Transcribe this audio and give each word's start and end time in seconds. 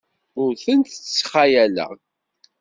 Ur 0.41 0.51
tent-ttxayaleɣ. 0.63 1.91